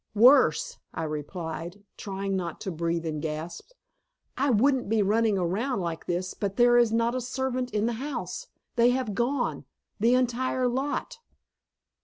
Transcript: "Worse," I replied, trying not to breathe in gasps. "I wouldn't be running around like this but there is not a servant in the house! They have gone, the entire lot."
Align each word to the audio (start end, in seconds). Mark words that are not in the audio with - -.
"Worse," 0.15 0.79
I 0.95 1.03
replied, 1.03 1.83
trying 1.95 2.35
not 2.35 2.59
to 2.61 2.71
breathe 2.71 3.05
in 3.05 3.19
gasps. 3.19 3.71
"I 4.35 4.49
wouldn't 4.49 4.89
be 4.89 5.03
running 5.03 5.37
around 5.37 5.79
like 5.81 6.07
this 6.07 6.33
but 6.33 6.55
there 6.55 6.75
is 6.79 6.91
not 6.91 7.13
a 7.13 7.21
servant 7.21 7.69
in 7.69 7.85
the 7.85 7.93
house! 8.01 8.47
They 8.77 8.89
have 8.89 9.13
gone, 9.13 9.65
the 9.99 10.15
entire 10.15 10.67
lot." 10.67 11.19